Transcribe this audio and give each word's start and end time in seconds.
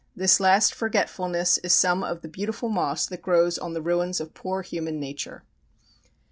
This 0.15 0.39
last 0.39 0.73
forgetfulness 0.73 1.59
is 1.59 1.73
some 1.73 2.03
of 2.03 2.21
the 2.23 2.27
beautiful 2.27 2.69
moss 2.69 3.05
that 3.05 3.21
grows 3.21 3.59
on 3.59 3.73
the 3.73 3.83
ruins 3.83 4.19
of 4.19 4.33
poor 4.33 4.63
human 4.63 4.99
nature. 4.99 5.43